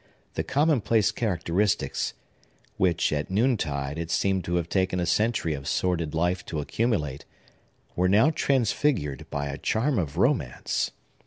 [0.33, 6.43] The commonplace characteristics—which, at noontide, it seemed to have taken a century of sordid life
[6.47, 10.89] to accumulate—were now transfigured by a charm of romance.